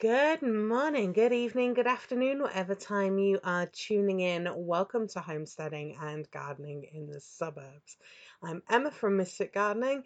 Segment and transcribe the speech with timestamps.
[0.00, 4.48] Good morning, good evening, good afternoon, whatever time you are tuning in.
[4.54, 7.96] Welcome to Homesteading and Gardening in the Suburbs.
[8.40, 10.04] I'm Emma from Misfit Gardening,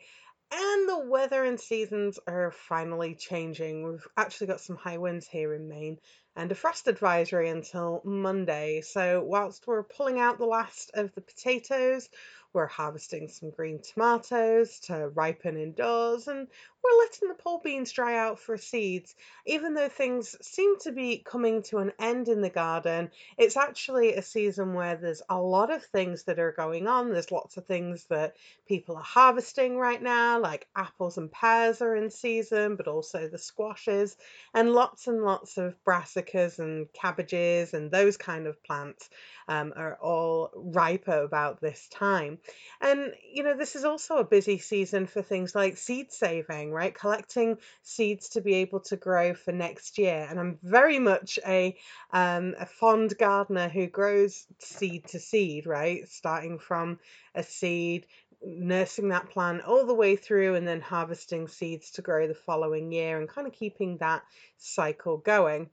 [0.50, 3.86] and the weather and seasons are finally changing.
[3.86, 5.98] We've actually got some high winds here in Maine
[6.36, 8.80] and a frost advisory until Monday.
[8.80, 12.08] So, whilst we're pulling out the last of the potatoes,
[12.52, 16.48] we're harvesting some green tomatoes to ripen indoors, and
[16.82, 19.14] we're letting the pole beans dry out for seeds.
[19.46, 24.14] Even though things seem to be coming to an end in the garden, it's actually
[24.14, 27.10] a season where there's a lot of things that are going on.
[27.10, 31.94] There's lots of things that people are harvesting right now, like apples and pears are
[31.94, 34.16] in season, but also the squashes,
[34.54, 39.08] and lots and lots of brassicas and cabbages and those kind of plants
[39.52, 42.38] um, are all riper about this time.
[42.80, 46.94] And, you know, this is also a busy season for things like seed saving, right?
[46.94, 50.26] Collecting seeds to be able to grow for next year.
[50.28, 51.76] And I'm very much a,
[52.12, 56.08] um, a fond gardener who grows seed to seed, right?
[56.08, 56.98] Starting from
[57.34, 58.06] a seed,
[58.42, 62.90] nursing that plant all the way through and then harvesting seeds to grow the following
[62.90, 64.22] year and kind of keeping that
[64.56, 65.68] cycle going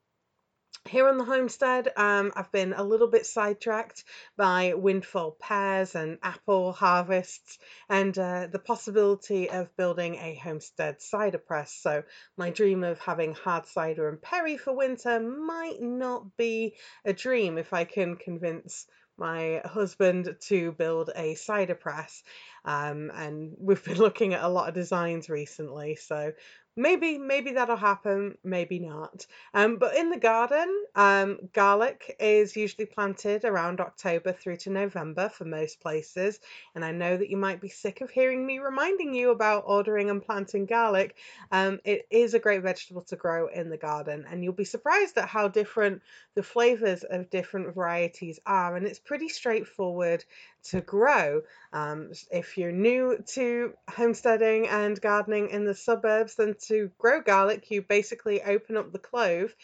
[0.90, 4.04] here on the homestead, um, I've been a little bit sidetracked
[4.36, 11.38] by windfall pears and apple harvests and uh, the possibility of building a homestead cider
[11.38, 11.72] press.
[11.72, 12.04] So,
[12.38, 17.60] my dream of having hard cider and perry for winter might not be a dream
[17.60, 18.88] if I can convince
[19.20, 22.23] my husband to build a cider press.
[22.66, 26.32] Um, and we've been looking at a lot of designs recently, so
[26.75, 29.25] maybe maybe that'll happen maybe not.
[29.53, 35.30] Um, but in the garden um, garlic is usually planted around october through to november
[35.30, 36.39] for most places.
[36.76, 40.09] And i know that you might be sick of hearing me reminding you about ordering
[40.09, 41.16] and planting garlic.
[41.52, 44.26] Um, it is a great vegetable to grow in the garden.
[44.30, 46.02] And you'll be surprised at how different
[46.36, 48.76] the flavors of different varieties are.
[48.76, 50.23] And it's pretty straightforward
[50.64, 51.42] to grow.
[51.71, 57.70] Um, if you're new to homesteading and gardening in the suburbs, then to grow garlic,
[57.71, 59.55] you basically open up the clove,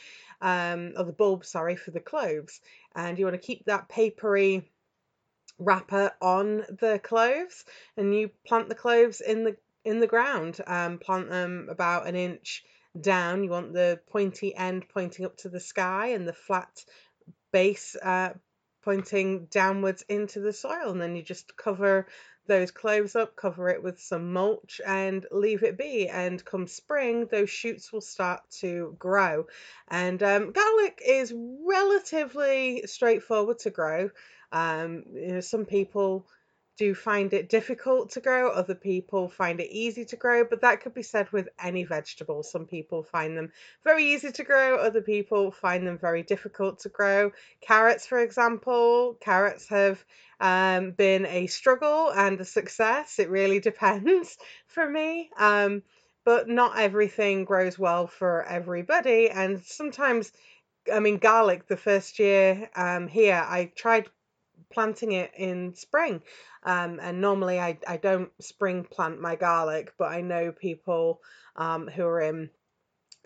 [0.42, 2.62] um, or the bulb, sorry, for the cloves,
[2.96, 4.70] and you want to keep that papery
[5.58, 7.66] wrapper on the cloves,
[7.98, 10.60] and you plant the cloves in the in the ground.
[10.66, 12.64] Um, plant them about an inch
[13.00, 13.44] down.
[13.44, 16.84] You want the pointy end pointing up to the sky and the flat
[17.52, 18.34] base uh,
[18.86, 20.92] pointing downwards into the soil.
[20.92, 22.08] And then you just cover
[22.48, 26.08] those cloves up, cover it with some mulch, and leave it be.
[26.08, 29.48] And come spring, those shoots will start to grow.
[29.88, 34.12] And um, garlic is relatively straightforward to grow.
[34.52, 36.28] Um, you know, some people
[36.78, 40.82] do find it difficult to grow, other people find it easy to grow, but that
[40.82, 42.44] could be said with any vegetable.
[42.44, 43.52] Some people find them
[43.84, 47.32] very easy to grow, other people find them very difficult to grow.
[47.62, 50.04] Carrots, for example, carrots have
[50.40, 53.20] um, been a struggle and a success.
[53.20, 54.38] It really depends
[54.68, 55.30] for me.
[55.38, 55.84] Um,
[56.26, 60.32] but not everything grows well for everybody, and sometimes
[60.92, 64.10] I mean, garlic the first year um, here, I tried
[64.72, 66.22] planting it in spring.
[66.64, 71.22] Um, and normally I, I don't spring plant my garlic, but I know people
[71.56, 72.50] um, who are in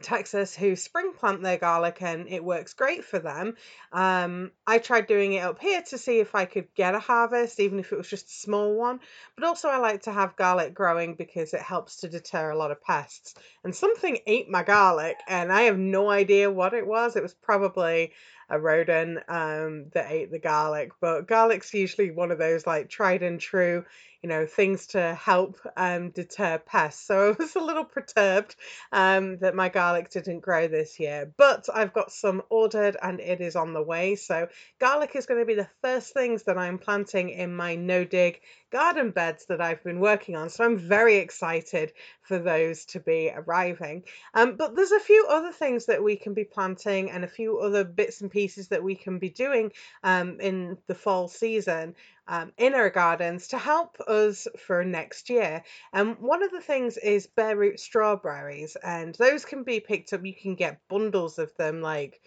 [0.02, 3.56] Texas who spring plant their garlic and it works great for them.
[3.92, 7.60] Um, I tried doing it up here to see if I could get a harvest,
[7.60, 9.00] even if it was just a small one.
[9.36, 12.72] But also, I like to have garlic growing because it helps to deter a lot
[12.72, 13.36] of pests.
[13.64, 17.16] And something ate my garlic, and I have no idea what it was.
[17.16, 18.14] It was probably
[18.50, 20.92] a rodent um, that ate the garlic.
[21.00, 23.86] But garlic's usually one of those like tried and true,
[24.22, 27.06] you know, things to help um, deter pests.
[27.06, 28.56] So I was a little perturbed
[28.91, 31.31] um, that my garlic didn't grow this year.
[31.38, 34.16] But I've got some ordered and it is on the way.
[34.16, 34.50] So
[34.80, 38.41] garlic is going to be the first things that I'm planting in my no dig
[38.72, 40.50] garden beds that I've been working on.
[40.50, 44.03] So I'm very excited for those to be arriving.
[44.34, 47.60] Um, but there's a few other things that we can be planting and a few
[47.60, 49.72] other bits and pieces that we can be doing
[50.04, 51.95] um, in the fall season.
[52.31, 55.64] Um, in our gardens to help us for next year.
[55.92, 60.24] And one of the things is bare root strawberries, and those can be picked up.
[60.24, 62.22] You can get bundles of them, like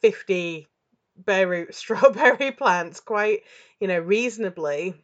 [0.00, 0.68] 50
[1.18, 3.42] bare root strawberry plants, quite,
[3.78, 4.94] you know, reasonably.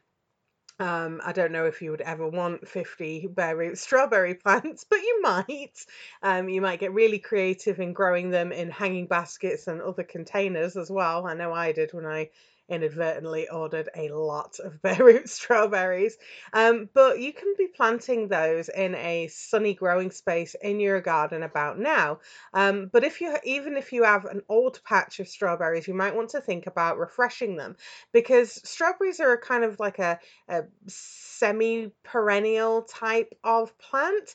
[0.80, 5.00] Um, I don't know if you would ever want 50 bare root strawberry plants, but
[5.00, 5.84] you might.
[6.22, 10.76] Um, you might get really creative in growing them in hanging baskets and other containers
[10.76, 11.26] as well.
[11.26, 12.30] I know I did when I
[12.68, 16.16] inadvertently ordered a lot of bare strawberries.
[16.52, 21.42] Um, but you can be planting those in a sunny growing space in your garden
[21.42, 22.20] about now.
[22.52, 26.14] Um, but if you even if you have an old patch of strawberries, you might
[26.14, 27.76] want to think about refreshing them
[28.12, 30.18] because strawberries are kind of like a,
[30.48, 34.34] a semi perennial type of plant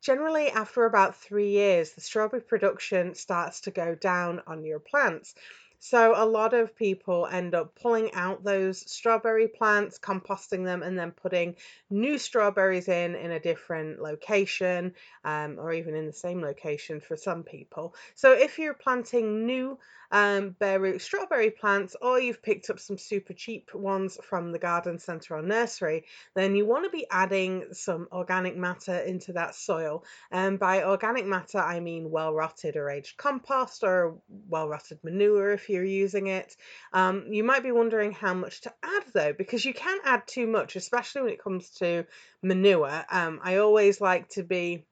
[0.00, 5.34] generally after about three years, the strawberry production starts to go down on your plants.
[5.78, 10.98] So a lot of people end up pulling out those strawberry plants, composting them, and
[10.98, 11.56] then putting
[11.90, 14.94] new strawberries in in a different location,
[15.24, 17.94] um, or even in the same location for some people.
[18.14, 19.78] So if you're planting new
[20.10, 24.58] um, bare root strawberry plants, or you've picked up some super cheap ones from the
[24.60, 26.04] garden centre or nursery,
[26.34, 30.04] then you want to be adding some organic matter into that soil.
[30.30, 34.16] And by organic matter, I mean well rotted or aged compost or
[34.48, 36.56] well rotted manure if you're using it.
[36.92, 40.46] Um, you might be wondering how much to add though, because you can add too
[40.46, 42.06] much, especially when it comes to
[42.42, 43.04] manure.
[43.10, 44.84] Um, I always like to be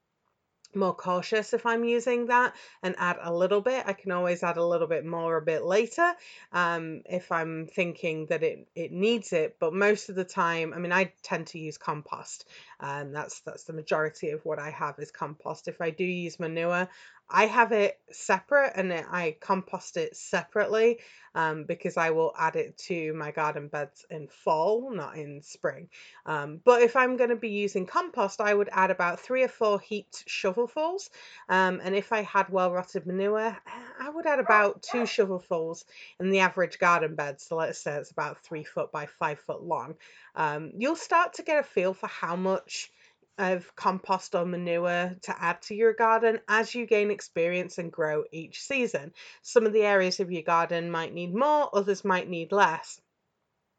[0.74, 3.84] more cautious if I'm using that and add a little bit.
[3.86, 6.12] I can always add a little bit more a bit later
[6.52, 9.56] um, if I'm thinking that it, it needs it.
[9.58, 12.46] But most of the time, I mean, I tend to use compost.
[12.80, 15.68] and um, that's that's the majority of what I have is compost.
[15.68, 16.88] If I do use manure,
[17.32, 20.98] I have it separate and I compost it separately
[21.34, 25.88] um, because I will add it to my garden beds in fall, not in spring.
[26.26, 29.48] Um, but if I'm going to be using compost, I would add about three or
[29.48, 31.08] four heaped shovelfuls.
[31.48, 33.56] Um, and if I had well rotted manure,
[33.98, 35.84] I would add about two shovelfuls
[36.20, 37.40] in the average garden bed.
[37.40, 39.94] So let's say it's about three foot by five foot long.
[40.36, 42.90] Um, you'll start to get a feel for how much
[43.38, 48.24] of compost or manure to add to your garden as you gain experience and grow
[48.32, 49.12] each season.
[49.42, 53.00] Some of the areas of your garden might need more, others might need less.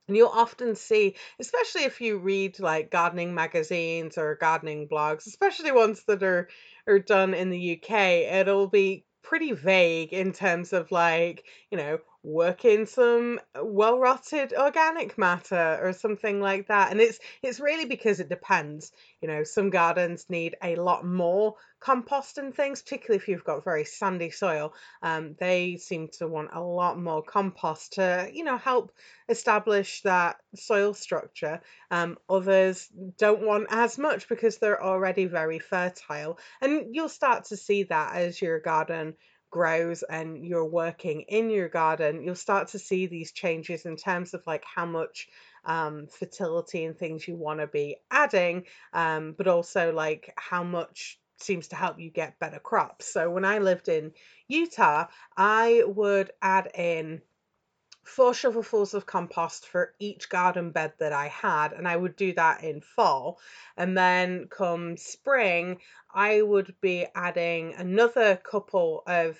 [0.07, 5.71] And you'll often see, especially if you read like gardening magazines or gardening blogs, especially
[5.71, 6.49] ones that are,
[6.87, 7.91] are done in the UK,
[8.39, 14.53] it'll be pretty vague in terms of like, you know, work in some well rotted
[14.53, 16.91] organic matter or something like that.
[16.91, 18.91] And it's it's really because it depends.
[19.21, 23.65] You know some gardens need a lot more compost and things particularly if you've got
[23.65, 24.73] very sandy soil.
[25.01, 28.93] Um, they seem to want a lot more compost to you know help
[29.27, 31.61] establish that soil structure.
[31.91, 36.39] Um, others don't want as much because they're already very fertile.
[36.61, 39.15] And you'll start to see that as your garden
[39.53, 44.33] grows and you're working in your garden, you'll start to see these changes in terms
[44.33, 45.27] of like how much
[45.63, 48.63] um, fertility and things you want to be adding,
[48.93, 53.13] um, but also like how much seems to help you get better crops.
[53.13, 54.13] So when I lived in
[54.47, 55.05] Utah,
[55.37, 57.21] I would add in
[58.03, 62.33] four shovelfuls of compost for each garden bed that I had, and I would do
[62.33, 63.39] that in fall.
[63.77, 65.79] And then come spring,
[66.13, 69.39] I would be adding another couple of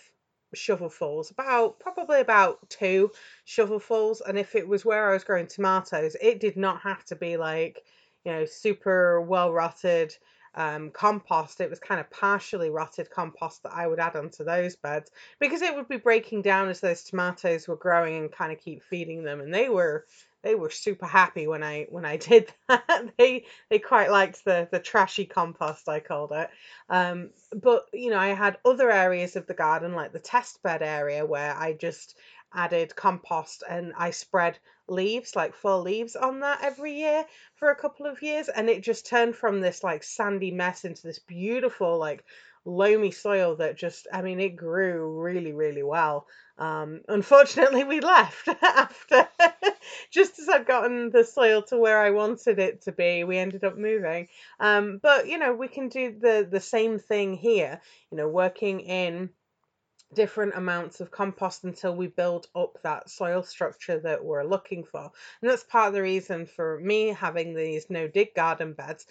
[0.56, 3.12] shovelfuls, about probably about two
[3.46, 4.22] shovelfuls.
[4.26, 7.38] And if it was where I was growing tomatoes, it did not have to be
[7.38, 7.84] like,
[8.24, 10.16] you know, super well rotted
[10.56, 11.62] um, compost.
[11.62, 15.62] It was kind of partially rotted compost that I would add onto those beds because
[15.62, 19.24] it would be breaking down as those tomatoes were growing and kind of keep feeding
[19.24, 19.42] them.
[19.42, 20.06] And they were
[20.44, 23.14] they were super happy when I when I did that.
[23.18, 26.50] they they quite liked the the trashy compost I called it.
[26.90, 30.82] Um, but you know I had other areas of the garden like the test bed
[30.82, 32.18] area where I just
[32.56, 37.76] added compost and I spread leaves, like full leaves on that every year for a
[37.76, 38.50] couple of years.
[38.50, 42.24] And it just turned from this like sandy mess into this beautiful, like
[42.66, 46.28] loamy soil that just, I mean, it grew really, really well.
[46.58, 49.28] Um, unfortunately, we left after
[50.12, 53.24] just as I'd gotten the soil to where I wanted it to be.
[53.24, 54.28] We ended up moving.
[54.60, 57.82] Um, but you know, we can do the the same thing here.
[58.12, 59.32] You know, working in
[60.14, 65.12] different amounts of compost until we build up that soil structure that we're looking for.
[65.42, 69.06] And that's part of the reason for me having these no dig garden beds.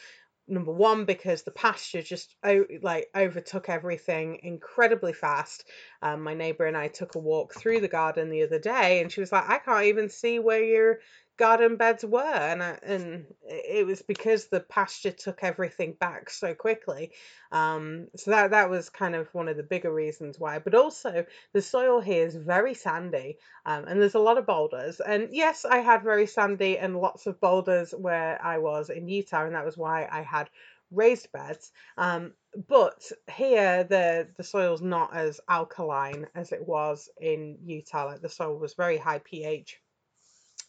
[0.48, 2.34] Number one, because the pasture just
[2.82, 5.68] like overtook everything incredibly fast.
[6.02, 9.10] Um, my neighbor and I took a walk through the garden the other day, and
[9.10, 10.98] she was like, "I can't even see where you're."
[11.42, 16.54] Garden beds were and I, and it was because the pasture took everything back so
[16.54, 17.10] quickly.
[17.50, 20.60] Um, so that that was kind of one of the bigger reasons why.
[20.60, 25.00] But also the soil here is very sandy um, and there's a lot of boulders.
[25.00, 29.44] And yes I had very sandy and lots of boulders where I was in Utah
[29.44, 30.48] and that was why I had
[30.92, 31.72] raised beds.
[31.98, 32.34] Um,
[32.68, 33.02] but
[33.34, 38.04] here the the soil's not as alkaline as it was in Utah.
[38.06, 39.81] Like the soil was very high pH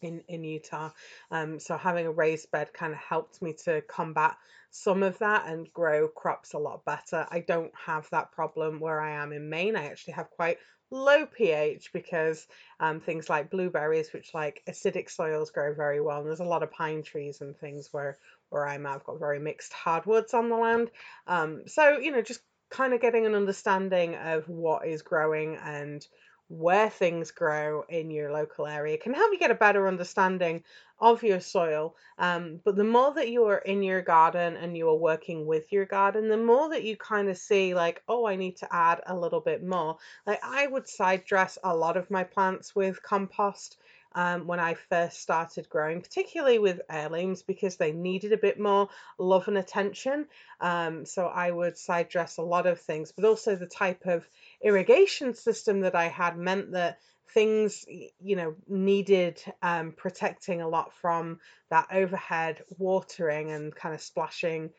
[0.03, 0.91] in in Utah.
[1.31, 4.37] Um, so having a raised bed kind of helped me to combat
[4.69, 7.27] some of that and grow crops a lot better.
[7.29, 9.75] I don't have that problem where I am in Maine.
[9.75, 10.57] I actually have quite
[10.89, 12.47] low pH because
[12.79, 16.63] um, things like blueberries, which like acidic soils grow very well, and there's a lot
[16.63, 18.17] of pine trees and things where
[18.49, 18.95] where I'm at.
[18.95, 20.91] I've got very mixed hardwoods on the land.
[21.27, 26.05] Um, so you know, just kind of getting an understanding of what is growing and
[26.49, 30.63] where things grow in your local area can help you get a better understanding
[30.99, 31.95] of your soil.
[32.17, 35.71] Um, but the more that you are in your garden and you are working with
[35.71, 39.01] your garden, the more that you kind of see, like, oh, I need to add
[39.05, 39.97] a little bit more.
[40.25, 43.77] Like, I would side dress a lot of my plants with compost.
[44.15, 48.89] Um, when I first started growing, particularly with heirlooms, because they needed a bit more
[49.17, 50.27] love and attention.
[50.61, 54.29] Um, so I would side dress a lot of things, but also the type of
[54.63, 56.99] irrigation system that I had meant that
[57.33, 61.39] things you know needed um, protecting a lot from
[61.69, 64.69] that overhead watering and kind of splashing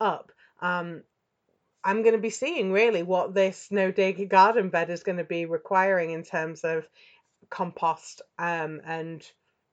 [0.00, 0.32] up.
[0.60, 1.02] Um,
[1.84, 5.24] i'm going to be seeing really what this no dig garden bed is going to
[5.24, 6.88] be requiring in terms of
[7.50, 9.22] compost um, and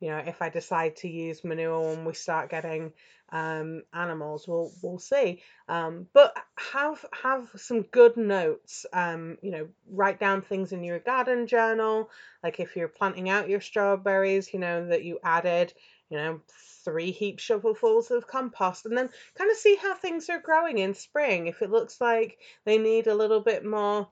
[0.01, 2.91] you know if i decide to use manure when we start getting
[3.31, 4.47] um, animals.
[4.47, 5.41] We'll we'll see.
[5.67, 6.35] Um, but
[6.73, 8.85] have have some good notes.
[8.93, 12.09] Um, you know, write down things in your garden journal.
[12.43, 15.73] Like if you're planting out your strawberries, you know that you added,
[16.09, 16.41] you know,
[16.83, 20.93] three heap shovelfuls of compost, and then kind of see how things are growing in
[20.93, 21.47] spring.
[21.47, 24.09] If it looks like they need a little bit more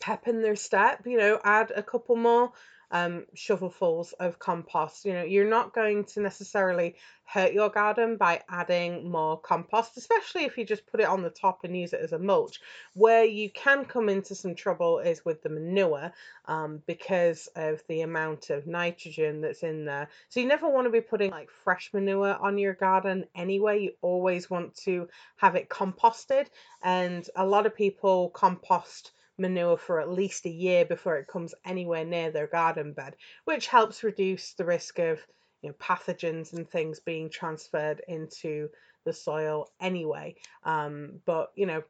[0.00, 2.52] pep in their step, you know, add a couple more
[2.90, 5.04] um, shovelfuls of compost.
[5.04, 10.44] You know, you're not going to necessarily hurt your garden by adding more compost, especially
[10.44, 12.60] if you just put it on the top and use it as a mulch.
[12.94, 16.12] Where you can come into some trouble is with the manure
[16.46, 20.08] um, because of the amount of nitrogen that's in there.
[20.28, 23.80] So you never want to be putting like fresh manure on your garden anyway.
[23.80, 26.46] You always want to have it composted,
[26.82, 31.54] and a lot of people compost manure for at least a year before it comes
[31.64, 35.20] anywhere near their garden bed, which helps reduce the risk of
[35.62, 38.68] you know, pathogens and things being transferred into
[39.04, 40.34] the soil anyway.
[40.64, 41.82] Um, but you know,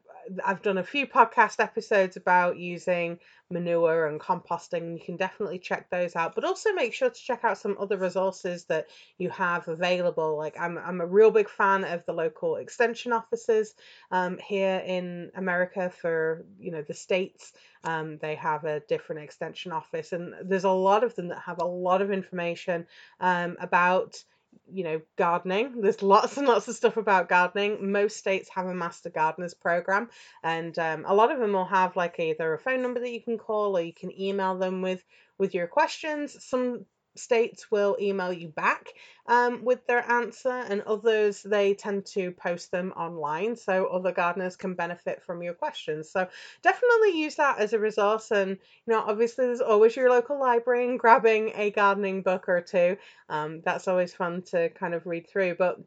[0.43, 3.19] I've done a few podcast episodes about using
[3.49, 4.93] manure and composting.
[4.93, 7.97] You can definitely check those out, but also make sure to check out some other
[7.97, 10.37] resources that you have available.
[10.37, 13.73] Like I'm, I'm a real big fan of the local extension offices
[14.11, 17.53] um, here in America for you know the states.
[17.83, 21.61] Um, they have a different extension office, and there's a lot of them that have
[21.61, 22.85] a lot of information
[23.19, 24.21] um, about
[24.69, 25.81] you know, gardening.
[25.81, 27.91] There's lots and lots of stuff about gardening.
[27.91, 30.09] Most states have a master gardeners program,
[30.43, 33.21] and um, a lot of them will have like either a phone number that you
[33.21, 35.03] can call or you can email them with
[35.37, 36.43] with your questions.
[36.43, 36.85] Some
[37.17, 38.93] states will email you back
[39.27, 44.55] um, with their answer, and others they tend to post them online so other gardeners
[44.55, 46.09] can benefit from your questions.
[46.09, 46.27] So
[46.61, 48.31] definitely use that as a resource.
[48.31, 52.61] And you know, obviously, there's always your local library and grabbing a gardening book or
[52.61, 52.97] two.
[53.29, 55.55] Um, that's always fun to kind of read through.
[55.55, 55.79] But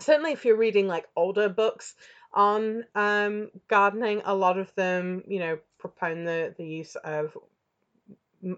[0.00, 1.94] certainly, if you're reading like older books
[2.32, 7.36] on um, gardening, a lot of them, you know, propone the the use of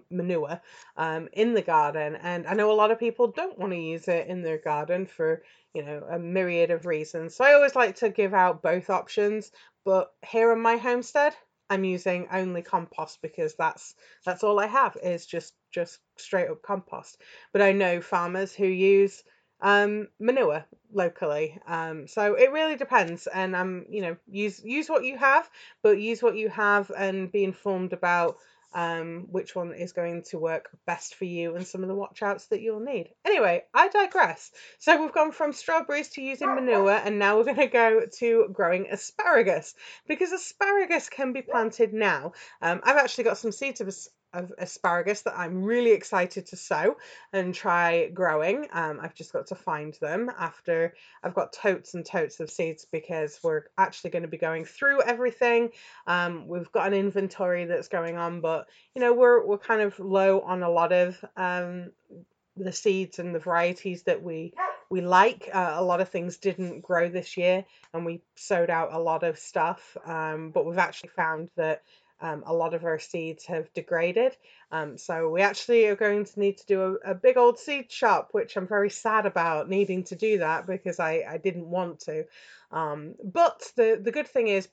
[0.09, 0.61] manure
[0.95, 2.15] um, in the garden.
[2.15, 5.05] And I know a lot of people don't want to use it in their garden
[5.05, 7.35] for, you know, a myriad of reasons.
[7.35, 9.51] So I always like to give out both options.
[9.85, 11.33] But here on my homestead,
[11.69, 16.61] I'm using only compost because that's that's all I have is just just straight up
[16.61, 17.21] compost.
[17.51, 19.23] But I know farmers who use
[19.61, 21.59] um, manure locally.
[21.67, 25.49] Um, so it really depends, and um, you know, use use what you have,
[25.81, 28.37] but use what you have and be informed about
[28.73, 32.21] um, which one is going to work best for you and some of the watch
[32.21, 33.09] outs that you'll need.
[33.25, 34.51] Anyway, I digress.
[34.79, 38.49] So we've gone from strawberries to using manure, and now we're going to go to
[38.51, 39.73] growing asparagus
[40.07, 42.33] because asparagus can be planted now.
[42.61, 43.87] Um, I've actually got some seeds of
[44.33, 46.97] of asparagus that I'm really excited to sow
[47.33, 48.67] and try growing.
[48.71, 50.93] Um, I've just got to find them after
[51.23, 55.01] I've got totes and totes of seeds because we're actually going to be going through
[55.01, 55.71] everything.
[56.05, 59.99] Um, we've got an inventory that's going on, but you know we're we're kind of
[59.99, 61.91] low on a lot of um,
[62.55, 64.53] the seeds and the varieties that we
[64.89, 65.49] we like.
[65.53, 69.23] Uh, a lot of things didn't grow this year, and we sowed out a lot
[69.23, 69.97] of stuff.
[70.05, 71.83] Um, but we've actually found that
[72.19, 74.35] um, a lot of our seeds have degraded.
[74.71, 77.91] Um, so we actually are going to need to do a, a, big old seed
[77.91, 81.99] shop, which I'm very sad about needing to do that because I, I didn't want
[82.01, 82.25] to.
[82.71, 84.67] Um, but the, the good thing is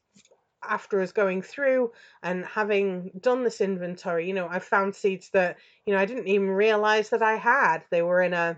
[0.69, 5.59] after us going through and having done this inventory, you know, I found seeds that,
[5.87, 7.83] you know, I didn't even realize that I had.
[7.91, 8.57] They were in a,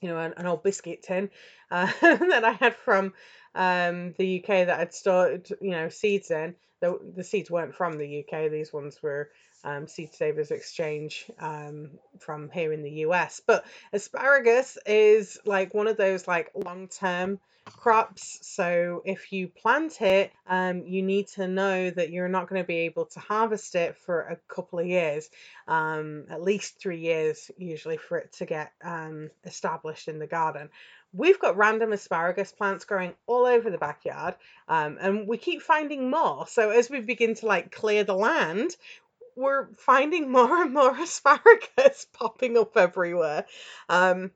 [0.00, 1.30] you know, an, an old biscuit tin
[1.70, 3.12] uh, that I had from
[3.54, 6.54] um, the UK that I'd stored, you know, seeds in.
[6.80, 8.50] The, the seeds weren't from the UK.
[8.50, 9.30] These ones were
[9.64, 13.40] um, Seed Savers Exchange um, from here in the US.
[13.46, 18.38] But asparagus is like one of those like long term crops.
[18.42, 22.66] So if you plant it, um, you need to know that you're not going to
[22.66, 25.28] be able to harvest it for a couple of years,
[25.68, 30.70] um, at least three years usually for it to get um, established in the garden
[31.12, 34.34] we've got random asparagus plants growing all over the backyard
[34.68, 36.46] um, and we keep finding more.
[36.46, 38.76] So as we begin to like clear the land
[39.36, 43.46] we're finding more and more asparagus popping up everywhere.
[43.88, 44.30] Um,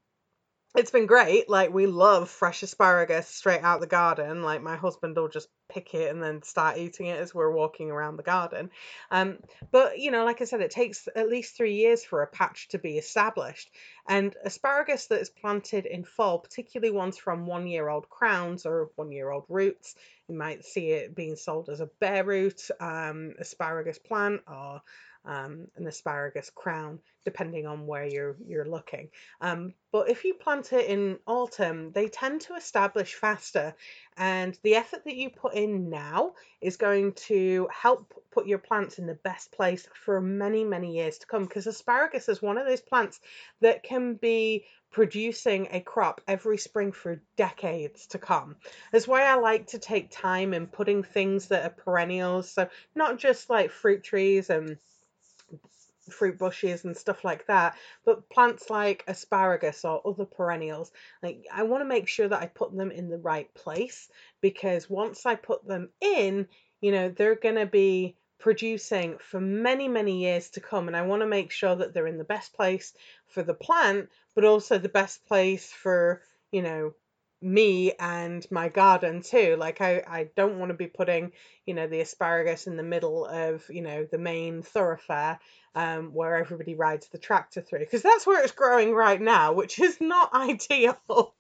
[0.77, 1.49] it's been great.
[1.49, 4.43] Like we love fresh asparagus straight out the garden.
[4.43, 7.91] Like my husband will just pick it and then start eating it as we're walking
[7.91, 8.71] around the garden.
[9.11, 9.39] Um,
[9.71, 12.69] but you know, like I said, it takes at least three years for a patch
[12.71, 13.71] to be established.
[14.09, 19.95] And asparagus that is planted in fall, particularly ones from one-year-old crowns or one-year-old roots,
[20.29, 24.81] you might see it being sold as a bare root um, asparagus plant or
[25.25, 29.09] um, an asparagus crown, depending on where you're you're looking.
[29.41, 33.75] Um, but if you plant it in autumn, they tend to establish faster,
[34.17, 38.99] and the effort that you put in now is going to help put your plants
[38.99, 41.45] in the best place for many many years to come.
[41.45, 43.21] Because asparagus is one of those plants
[43.61, 44.65] that can be
[44.95, 48.55] producing a crop every spring for decades to come.
[48.93, 53.19] That's why I like to take time in putting things that are perennials, so not
[53.19, 54.79] just like fruit trees and
[56.11, 60.93] fruit bushes and stuff like that but plants like asparagus or other perennials
[61.23, 64.09] like i want to make sure that i put them in the right place
[64.41, 66.47] because once i put them in
[66.81, 71.03] you know they're going to be producing for many many years to come and i
[71.03, 72.93] want to make sure that they're in the best place
[73.27, 76.21] for the plant but also the best place for
[76.53, 76.93] you know
[77.45, 79.57] me and my garden too.
[79.59, 81.33] Like I, I don't want to be putting,
[81.67, 85.39] you know, the asparagus in the middle of, you know, the main thoroughfare
[85.75, 89.79] um, where everybody rides the tractor through because that's where it's growing right now, which
[89.79, 91.35] is not ideal.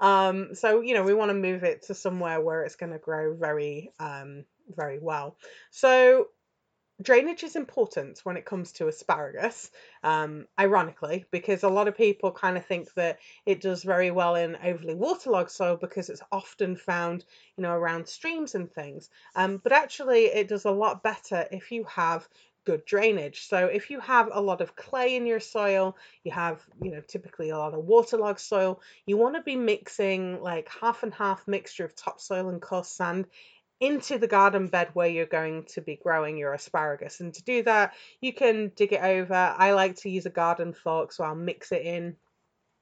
[0.00, 2.98] um, so you know, we want to move it to somewhere where it's going to
[2.98, 4.44] grow very, um,
[4.74, 5.36] very well.
[5.70, 6.28] So
[7.02, 9.70] drainage is important when it comes to asparagus
[10.02, 14.34] um, ironically because a lot of people kind of think that it does very well
[14.34, 17.24] in overly waterlogged soil because it's often found
[17.56, 21.70] you know around streams and things um, but actually it does a lot better if
[21.70, 22.26] you have
[22.66, 23.46] good drainage.
[23.46, 27.00] So if you have a lot of clay in your soil, you have, you know,
[27.00, 31.46] typically a lot of waterlogged soil, you want to be mixing like half and half
[31.46, 33.26] mixture of topsoil and coarse sand
[33.80, 37.20] into the garden bed where you're going to be growing your asparagus.
[37.20, 39.54] And to do that, you can dig it over.
[39.56, 42.16] I like to use a garden fork, so I'll mix it in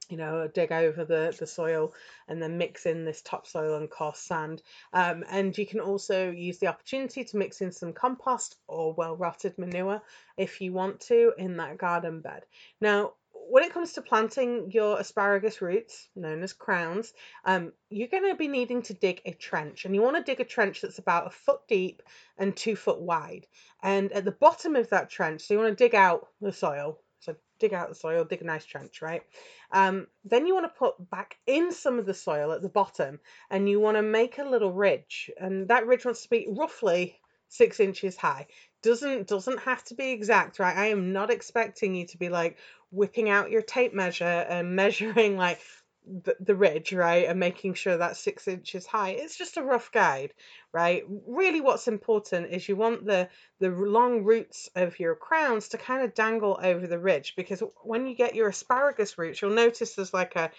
[0.09, 1.93] you know, dig over the, the soil
[2.27, 4.61] and then mix in this topsoil and coarse sand.
[4.93, 9.15] Um, and you can also use the opportunity to mix in some compost or well
[9.15, 10.01] rotted manure
[10.37, 12.45] if you want to in that garden bed.
[12.79, 13.13] Now,
[13.49, 17.13] when it comes to planting your asparagus roots, known as crowns,
[17.45, 19.85] um, you're going to be needing to dig a trench.
[19.85, 22.01] And you want to dig a trench that's about a foot deep
[22.37, 23.47] and two foot wide.
[23.83, 26.99] And at the bottom of that trench, so you want to dig out the soil.
[27.19, 29.23] So dig out the soil, dig a nice trench, right?
[29.71, 33.19] Um, then you want to put back in some of the soil at the bottom
[33.49, 35.31] and you want to make a little ridge.
[35.39, 38.47] And that ridge wants to be roughly six inches high.
[38.81, 40.75] Doesn't doesn't have to be exact, right?
[40.75, 42.57] I am not expecting you to be like
[42.91, 45.59] whipping out your tape measure and measuring like
[46.07, 49.09] the, the ridge, right, and making sure that's six inches high.
[49.09, 50.33] It's just a rough guide,
[50.71, 51.03] right?
[51.27, 53.27] Really, what's important is you want the
[53.59, 58.05] the long roots of your crowns to kind of dangle over the ridge because when
[58.05, 60.51] you get your asparagus roots, you'll notice there's like a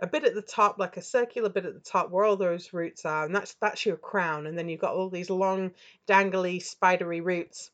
[0.00, 2.72] a bit at the top, like a circular bit at the top where all those
[2.72, 4.46] roots are, and that's that's your crown.
[4.46, 5.72] And then you've got all these long,
[6.08, 7.70] dangly, spidery roots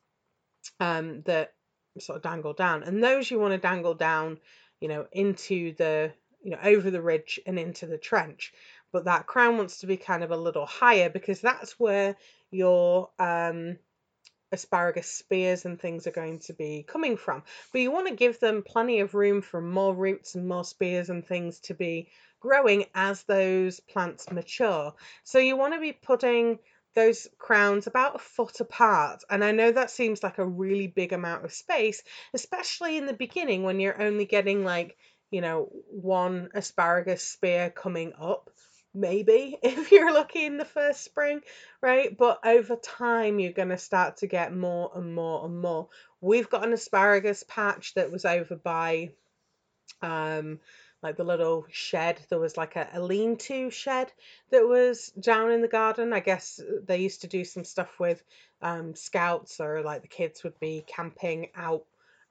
[0.79, 1.55] um, that
[1.99, 4.39] sort of dangle down, and those you want to dangle down,
[4.81, 8.53] you know, into the you know, over the ridge and into the trench.
[8.93, 12.17] But that crown wants to be kind of a little higher because that's where
[12.51, 13.79] your um,
[14.53, 17.43] asparagus spears and things are going to be coming from.
[17.73, 21.11] But you want to give them plenty of room for more roots and more spears
[21.11, 22.09] and things to be
[22.41, 24.95] growing as those plants mature.
[25.25, 26.59] So you want to be putting
[26.95, 29.23] those crowns about a foot apart.
[29.31, 32.03] And I know that seems like a really big amount of space,
[32.35, 34.97] especially in the beginning when you're only getting like
[35.31, 38.51] you know, one asparagus spear coming up
[38.95, 41.41] maybe if you're lucky in the first spring,
[41.81, 42.17] right?
[42.17, 45.89] But over time, you're going to start to get more and more and more.
[46.21, 49.11] We've got an asparagus patch that was over by
[50.03, 50.59] um
[51.03, 54.13] like the little shed there was like a, a lean-to shed
[54.51, 58.23] that was down in the garden i guess they used to do some stuff with
[58.63, 61.85] um scouts or like the kids would be camping out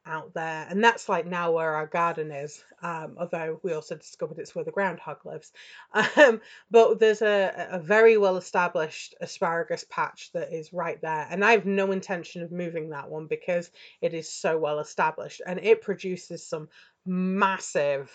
[0.09, 4.39] out there and that's like now where our garden is um, although we also discovered
[4.39, 5.51] it's where the groundhog lives.
[6.17, 6.41] Um,
[6.71, 11.51] but there's a, a very well established asparagus patch that is right there and i
[11.51, 15.81] have no intention of moving that one because it is so well established and it
[15.81, 16.69] produces some
[17.05, 18.11] massive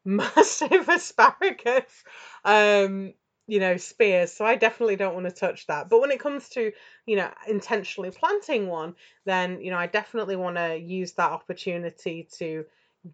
[0.04, 2.04] massive asparagus.
[2.44, 3.12] Um
[3.50, 5.88] you know spears so i definitely don't want to touch that.
[5.90, 6.72] But when it comes to
[7.06, 12.28] you know intentionally planting one then you know i definitely want to use that opportunity
[12.38, 12.64] to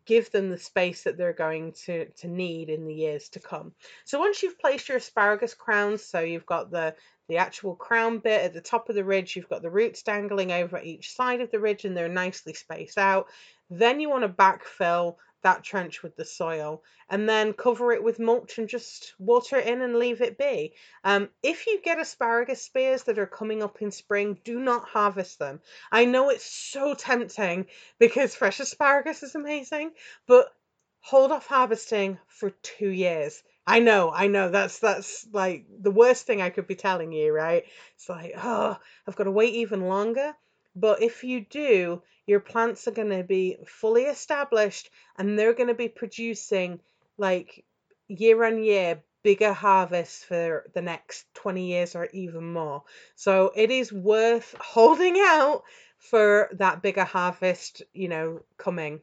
[0.04, 3.72] give them the space that they're going to to need in the years to come.
[4.04, 6.94] So once you've placed your asparagus crowns so you've got the
[7.28, 10.52] the actual crown bit at the top of the ridge you've got the roots dangling
[10.52, 13.26] over each side of the ridge and they're nicely spaced out
[13.70, 15.16] then you want to backfill
[15.46, 19.68] that trench with the soil and then cover it with mulch and just water it
[19.68, 20.72] in and leave it be.
[21.04, 25.38] Um, if you get asparagus spears that are coming up in spring, do not harvest
[25.38, 25.60] them.
[25.92, 27.66] I know it's so tempting
[28.00, 29.92] because fresh asparagus is amazing,
[30.26, 30.52] but
[30.98, 33.40] hold off harvesting for two years.
[33.68, 34.48] I know, I know.
[34.50, 37.64] That's that's like the worst thing I could be telling you, right?
[37.94, 40.34] It's like, oh, I've got to wait even longer.
[40.76, 45.68] But if you do, your plants are going to be fully established and they're going
[45.68, 46.80] to be producing
[47.16, 47.64] like
[48.08, 52.84] year on year bigger harvests for the next 20 years or even more.
[53.16, 55.62] So it is worth holding out
[55.98, 59.00] for that bigger harvest, you know, coming.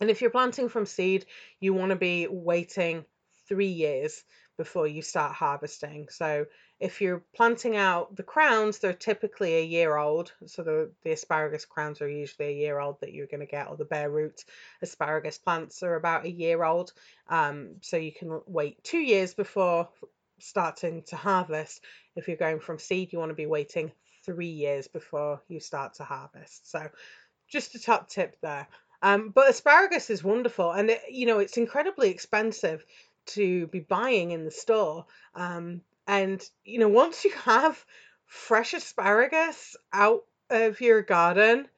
[0.00, 1.26] And if you're planting from seed,
[1.60, 3.04] you want to be waiting
[3.48, 4.22] three years
[4.56, 6.08] before you start harvesting.
[6.10, 6.46] So
[6.80, 10.32] if you're planting out the crowns, they're typically a year old.
[10.46, 13.68] So the, the asparagus crowns are usually a year old that you're going to get,
[13.68, 14.44] or the bare root
[14.80, 16.92] asparagus plants are about a year old.
[17.28, 19.88] Um, so you can wait two years before
[20.38, 21.82] starting to harvest.
[22.14, 23.90] If you're going from seed, you want to be waiting
[24.24, 26.70] three years before you start to harvest.
[26.70, 26.88] So
[27.48, 28.68] just a top tip there.
[29.02, 32.84] Um, but asparagus is wonderful, and it, you know it's incredibly expensive
[33.26, 35.06] to be buying in the store.
[35.34, 37.84] Um, and, you know, once you have
[38.26, 41.68] fresh asparagus out of your garden,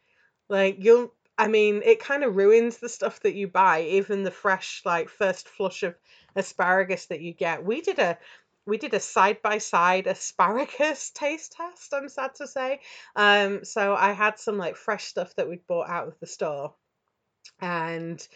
[0.49, 4.31] like you'll, I mean, it kind of ruins the stuff that you buy, even the
[4.31, 5.97] fresh, like, first flush of
[6.37, 7.65] asparagus that you get.
[7.65, 8.19] We did a,
[8.67, 12.81] we did a side by side asparagus taste test, I'm sad to say.
[13.17, 16.75] Um, so I had some like fresh stuff that we'd bought out of the store.
[17.61, 18.27] And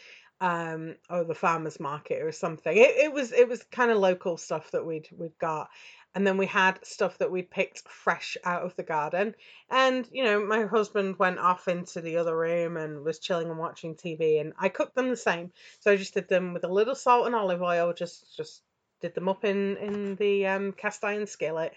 [0.45, 2.77] um or the farmers market or something.
[2.77, 5.71] It, it was it was kind of local stuff that we'd we'd got.
[6.15, 9.35] And then we had stuff that we'd picked fresh out of the garden.
[9.71, 13.59] And you know my husband went off into the other room and was chilling and
[13.59, 15.51] watching tv and i cooked them the same.
[15.81, 18.61] So i just did them with a little salt and olive oil just just
[19.01, 21.73] did them up in in the um, cast iron skillet.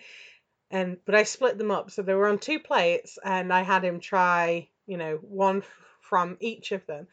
[0.72, 1.90] And but i split them up.
[1.90, 5.64] So they were on two plates and i had him try you know one
[6.02, 7.08] from each of them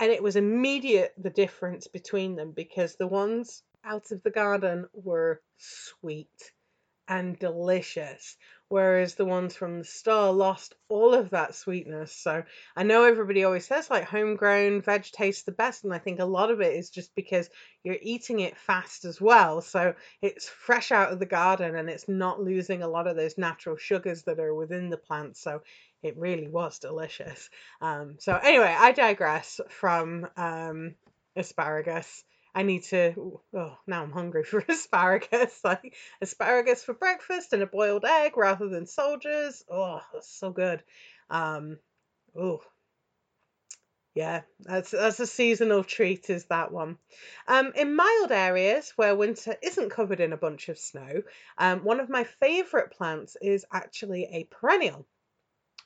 [0.00, 4.86] and it was immediate the difference between them because the ones out of the garden
[4.92, 6.52] were sweet
[7.06, 8.36] and delicious
[8.68, 12.16] whereas the ones from the store lost all of that sweetness.
[12.16, 12.44] So
[12.76, 16.24] i know everybody always says like homegrown veg tastes the best and i think a
[16.24, 17.50] lot of it is just because
[17.82, 19.60] you're eating it fast as well.
[19.60, 23.36] So it's fresh out of the garden and it's not losing a lot of those
[23.36, 25.36] natural sugars that are within the plant.
[25.36, 25.62] So
[26.02, 27.50] it really was delicious.
[27.80, 30.94] Um, so anyway, I digress from um,
[31.36, 32.24] asparagus.
[32.54, 33.40] I need to.
[33.54, 35.60] Oh, now I'm hungry for asparagus.
[35.64, 39.64] Like asparagus for breakfast and a boiled egg rather than soldiers.
[39.70, 40.82] Oh, that's so good.
[41.28, 41.78] Um,
[42.36, 42.60] oh,
[44.14, 46.30] yeah, that's that's a seasonal treat.
[46.30, 46.98] Is that one?
[47.46, 51.22] Um, in mild areas where winter isn't covered in a bunch of snow,
[51.58, 55.06] um, one of my favourite plants is actually a perennial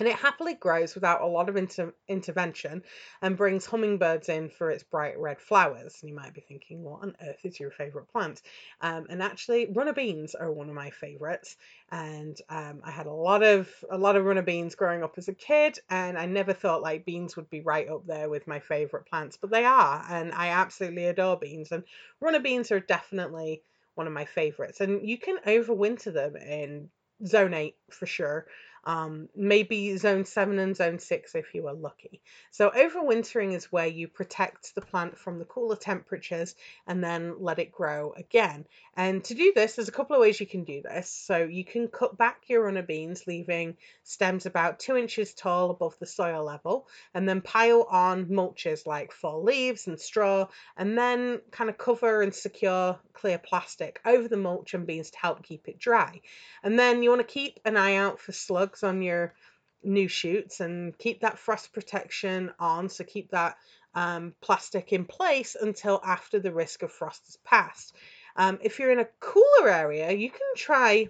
[0.04, 2.82] and it happily grows without a lot of inter- intervention
[3.22, 5.96] and brings hummingbirds in for its bright red flowers.
[6.02, 8.42] And you might be thinking, what on earth is your favourite plant?
[8.82, 11.56] Um, and actually, runner beans are one of my favourites.
[11.90, 15.28] And um, I had a lot of a lot of runner beans growing up as
[15.28, 18.60] a kid, and I never thought like beans would be right up there with my
[18.60, 21.72] favourite plants, but they are, and I absolutely adore beans.
[21.72, 21.82] And
[22.20, 23.62] runner beans are definitely
[23.94, 26.90] one of my favourites, and you can overwinter them in
[27.24, 28.46] zone 8 for sure
[28.84, 32.20] um, maybe zone 7 and zone 6 if you are lucky.
[32.50, 36.54] So, overwintering is where you protect the plant from the cooler temperatures
[36.86, 38.66] and then let it grow again.
[38.96, 41.10] And to do this, there's a couple of ways you can do this.
[41.10, 45.98] So, you can cut back your runner beans, leaving stems about two inches tall above
[45.98, 51.40] the soil level, and then pile on mulches like fall leaves and straw, and then
[51.50, 55.68] kind of cover and secure clear plastic over the mulch and beans to help keep
[55.68, 56.20] it dry.
[56.62, 59.34] And then you want to keep an eye out for slugs on your
[59.82, 62.88] new shoots and keep that frost protection on.
[62.88, 63.56] So keep that
[63.94, 67.94] um, plastic in place until after the risk of frost has passed.
[68.36, 71.08] Um, if you're in a cooler area, you can try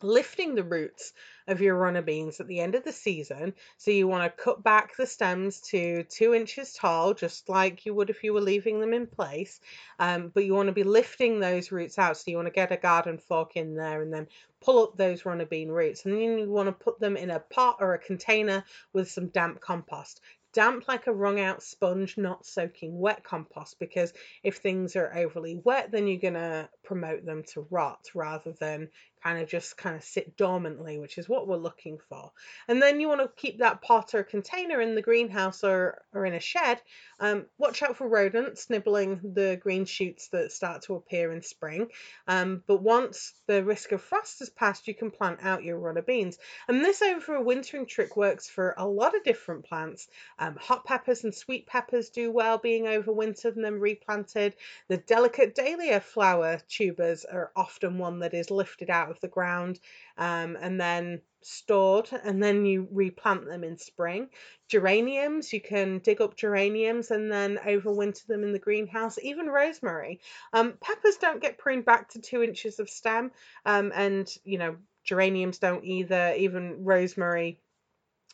[0.00, 1.12] lifting the roots
[1.48, 3.54] of your runner beans at the end of the season.
[3.78, 7.94] So you want to cut back the stems to two inches tall, just like you
[7.94, 9.60] would if you were leaving them in place.
[9.98, 12.16] Um, but you want to be lifting those roots out.
[12.16, 14.28] So you want to get a garden fork in there and then
[14.60, 16.04] pull up those runner bean roots.
[16.04, 19.28] And then you want to put them in a pot or a container with some
[19.28, 20.20] damp compost
[20.52, 25.60] damp like a wrung out sponge, not soaking wet compost, because if things are overly
[25.64, 28.88] wet, then you're going to promote them to rot rather than
[29.22, 32.32] kind of just kind of sit dormantly, which is what we're looking for.
[32.68, 36.24] And then you want to keep that pot or container in the greenhouse or, or
[36.26, 36.80] in a shed.
[37.20, 41.88] Um, watch out for rodents nibbling the green shoots that start to appear in spring.
[42.26, 46.02] Um, but once the risk of frost has passed, you can plant out your runner
[46.02, 46.38] beans.
[46.68, 50.08] And this over a wintering trick works for a lot of different plants.
[50.38, 54.54] Um, hot peppers and sweet peppers do well being overwintered and then replanted.
[54.88, 59.80] The delicate dahlia flower tubers are often one that is lifted out of the ground
[60.16, 64.28] um, and then stored, and then you replant them in spring.
[64.68, 69.18] Geraniums, you can dig up geraniums and then overwinter them in the greenhouse.
[69.22, 70.20] Even rosemary.
[70.52, 73.30] Um, peppers don't get pruned back to two inches of stem,
[73.64, 76.34] um, and you know geraniums don't either.
[76.36, 77.60] Even rosemary.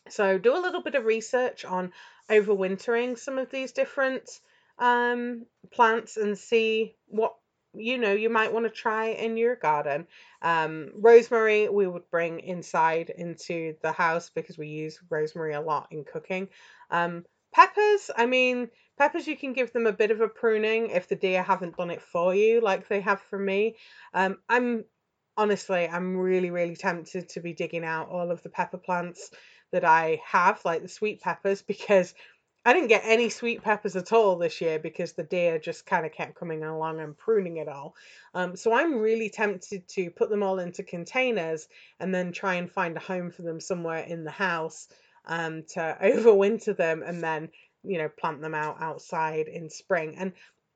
[0.08, 1.92] So do a little bit of research on
[2.28, 4.28] overwintering some of these different
[4.78, 7.34] um, plants and see what
[7.76, 10.06] you know you might want to try in your garden.
[10.42, 15.88] Um, rosemary we would bring inside into the house because we use rosemary a lot
[15.90, 16.48] in cooking.
[16.90, 21.08] Um, peppers, I mean, peppers you can give them a bit of a pruning if
[21.08, 23.76] the deer haven't done it for you like they have for me.
[24.12, 24.84] Um, I'm
[25.36, 29.30] honestly, I'm really, really tempted to be digging out all of the pepper plants
[29.72, 32.14] that I have, like the sweet peppers, because
[32.64, 36.06] I didn't get any sweet peppers at all this year because the deer just kind
[36.06, 37.94] of kept coming along and pruning it all.
[38.32, 41.68] Um, so I'm really tempted to put them all into containers
[42.00, 44.88] and then try and find a home for them somewhere in the house
[45.26, 47.50] um, to overwinter them and then,
[47.82, 50.16] you know, plant them out outside in spring.
[50.16, 50.32] And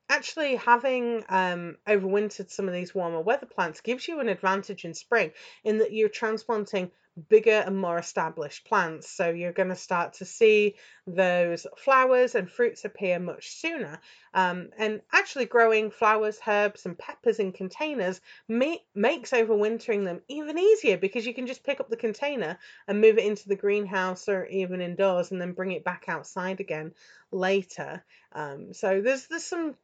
[0.09, 4.93] actually having um, overwintered some of these warmer weather plants gives you an advantage in
[4.93, 5.31] spring
[5.63, 6.91] in that you're transplanting
[7.27, 9.09] bigger and more established plants.
[9.09, 13.99] So you're going to start to see those flowers and fruits appear much sooner.
[14.33, 20.57] Um, and actually, growing flowers, herbs, and peppers in containers may, makes overwintering them even
[20.57, 24.29] easier because you can just pick up the container and move it into the greenhouse
[24.29, 26.93] or even indoors and then bring it back outside again
[27.31, 28.03] later.
[28.33, 29.75] Um, so there's there's some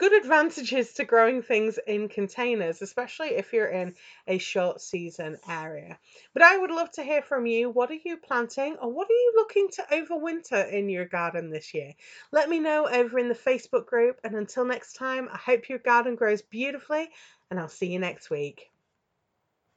[0.00, 3.94] good advantages to growing things in containers, especially if you're in
[4.26, 5.98] a short season area.
[6.32, 7.68] But I would love to hear from you.
[7.68, 11.74] What are you planting or what are you looking to overwinter in your garden this
[11.74, 11.92] year?
[12.32, 14.18] Let me know over in the Facebook group.
[14.24, 17.10] And until next time, I hope your garden grows beautifully
[17.50, 18.70] and I'll see you next week.